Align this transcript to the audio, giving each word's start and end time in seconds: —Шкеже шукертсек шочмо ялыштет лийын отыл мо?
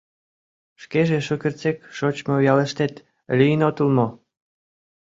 —Шкеже 0.81 1.19
шукертсек 1.27 1.77
шочмо 1.97 2.35
ялыштет 2.51 2.93
лийын 3.37 3.61
отыл 3.69 3.89
мо? 3.97 4.07